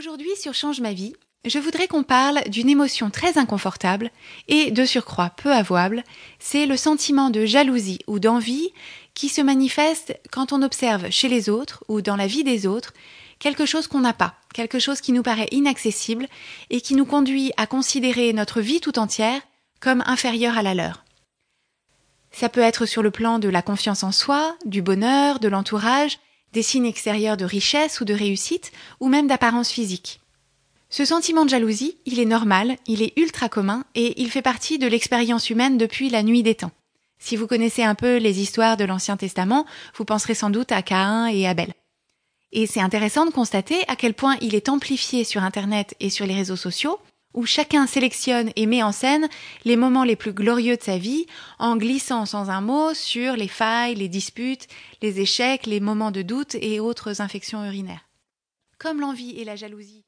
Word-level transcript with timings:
Aujourd'hui 0.00 0.34
sur 0.34 0.54
Change 0.54 0.80
ma 0.80 0.94
vie, 0.94 1.12
je 1.44 1.58
voudrais 1.58 1.86
qu'on 1.86 2.04
parle 2.04 2.40
d'une 2.48 2.70
émotion 2.70 3.10
très 3.10 3.36
inconfortable 3.36 4.10
et 4.48 4.70
de 4.70 4.86
surcroît 4.86 5.28
peu 5.28 5.52
avouable, 5.52 6.04
c'est 6.38 6.64
le 6.64 6.78
sentiment 6.78 7.28
de 7.28 7.44
jalousie 7.44 7.98
ou 8.06 8.18
d'envie 8.18 8.70
qui 9.12 9.28
se 9.28 9.42
manifeste 9.42 10.18
quand 10.32 10.54
on 10.54 10.62
observe 10.62 11.10
chez 11.10 11.28
les 11.28 11.50
autres 11.50 11.84
ou 11.88 12.00
dans 12.00 12.16
la 12.16 12.26
vie 12.26 12.44
des 12.44 12.66
autres 12.66 12.94
quelque 13.40 13.66
chose 13.66 13.88
qu'on 13.88 14.00
n'a 14.00 14.14
pas, 14.14 14.36
quelque 14.54 14.78
chose 14.78 15.02
qui 15.02 15.12
nous 15.12 15.22
paraît 15.22 15.48
inaccessible 15.50 16.28
et 16.70 16.80
qui 16.80 16.94
nous 16.94 17.04
conduit 17.04 17.52
à 17.58 17.66
considérer 17.66 18.32
notre 18.32 18.62
vie 18.62 18.80
tout 18.80 18.98
entière 18.98 19.42
comme 19.80 20.02
inférieure 20.06 20.56
à 20.56 20.62
la 20.62 20.72
leur. 20.72 21.04
Ça 22.32 22.48
peut 22.48 22.62
être 22.62 22.86
sur 22.86 23.02
le 23.02 23.10
plan 23.10 23.38
de 23.38 23.50
la 23.50 23.60
confiance 23.60 24.02
en 24.02 24.12
soi, 24.12 24.56
du 24.64 24.80
bonheur, 24.80 25.40
de 25.40 25.48
l'entourage, 25.48 26.18
des 26.52 26.62
signes 26.62 26.86
extérieurs 26.86 27.36
de 27.36 27.44
richesse 27.44 28.00
ou 28.00 28.04
de 28.04 28.14
réussite, 28.14 28.72
ou 29.00 29.08
même 29.08 29.26
d'apparence 29.26 29.70
physique. 29.70 30.20
Ce 30.88 31.04
sentiment 31.04 31.44
de 31.44 31.50
jalousie, 31.50 31.98
il 32.04 32.18
est 32.18 32.24
normal, 32.24 32.76
il 32.86 33.02
est 33.02 33.16
ultra 33.16 33.48
commun, 33.48 33.84
et 33.94 34.20
il 34.20 34.30
fait 34.30 34.42
partie 34.42 34.78
de 34.78 34.88
l'expérience 34.88 35.48
humaine 35.48 35.78
depuis 35.78 36.10
la 36.10 36.22
nuit 36.24 36.42
des 36.42 36.56
temps. 36.56 36.72
Si 37.18 37.36
vous 37.36 37.46
connaissez 37.46 37.84
un 37.84 37.94
peu 37.94 38.16
les 38.16 38.40
histoires 38.40 38.76
de 38.76 38.84
l'Ancien 38.84 39.16
Testament, 39.16 39.66
vous 39.94 40.04
penserez 40.04 40.34
sans 40.34 40.50
doute 40.50 40.72
à 40.72 40.82
Caïn 40.82 41.28
et 41.28 41.46
Abel. 41.46 41.72
Et 42.50 42.66
c'est 42.66 42.80
intéressant 42.80 43.26
de 43.26 43.30
constater 43.30 43.84
à 43.86 43.94
quel 43.94 44.14
point 44.14 44.36
il 44.40 44.54
est 44.56 44.68
amplifié 44.68 45.22
sur 45.22 45.44
Internet 45.44 45.94
et 46.00 46.10
sur 46.10 46.26
les 46.26 46.34
réseaux 46.34 46.56
sociaux, 46.56 46.98
où 47.34 47.46
chacun 47.46 47.86
sélectionne 47.86 48.50
et 48.56 48.66
met 48.66 48.82
en 48.82 48.92
scène 48.92 49.28
les 49.64 49.76
moments 49.76 50.04
les 50.04 50.16
plus 50.16 50.32
glorieux 50.32 50.76
de 50.76 50.82
sa 50.82 50.98
vie 50.98 51.26
en 51.58 51.76
glissant 51.76 52.26
sans 52.26 52.50
un 52.50 52.60
mot 52.60 52.94
sur 52.94 53.36
les 53.36 53.48
failles, 53.48 53.94
les 53.94 54.08
disputes, 54.08 54.66
les 55.02 55.20
échecs, 55.20 55.66
les 55.66 55.80
moments 55.80 56.10
de 56.10 56.22
doute 56.22 56.56
et 56.60 56.80
autres 56.80 57.20
infections 57.20 57.64
urinaires. 57.64 58.08
Comme 58.78 59.00
l'envie 59.00 59.38
et 59.38 59.44
la 59.44 59.56
jalousie 59.56 60.04